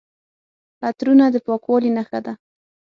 [0.87, 2.33] عطرونه د پاکوالي نښه ده.